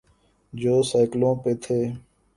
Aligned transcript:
جو 0.53 0.73
سائیکلوں 0.89 1.35
پہ 1.43 1.51
تھے۔ 1.63 1.79